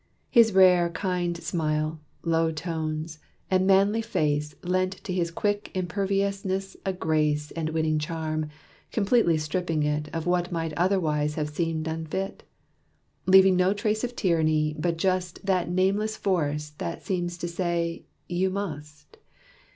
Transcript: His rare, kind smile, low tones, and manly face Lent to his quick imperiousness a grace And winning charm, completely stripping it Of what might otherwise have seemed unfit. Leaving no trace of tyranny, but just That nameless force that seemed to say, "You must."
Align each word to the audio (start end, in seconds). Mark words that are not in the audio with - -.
His 0.31 0.51
rare, 0.51 0.89
kind 0.89 1.37
smile, 1.43 1.99
low 2.23 2.51
tones, 2.51 3.19
and 3.51 3.67
manly 3.67 4.01
face 4.01 4.55
Lent 4.63 4.93
to 5.03 5.13
his 5.13 5.29
quick 5.29 5.69
imperiousness 5.75 6.75
a 6.83 6.91
grace 6.91 7.51
And 7.51 7.69
winning 7.69 7.99
charm, 7.99 8.49
completely 8.91 9.37
stripping 9.37 9.83
it 9.83 10.09
Of 10.11 10.25
what 10.25 10.51
might 10.51 10.73
otherwise 10.73 11.35
have 11.35 11.49
seemed 11.51 11.87
unfit. 11.87 12.41
Leaving 13.27 13.55
no 13.55 13.75
trace 13.75 14.03
of 14.03 14.15
tyranny, 14.15 14.75
but 14.75 14.97
just 14.97 15.45
That 15.45 15.69
nameless 15.69 16.17
force 16.17 16.71
that 16.79 17.03
seemed 17.05 17.29
to 17.39 17.47
say, 17.47 18.05
"You 18.27 18.49
must." 18.49 19.17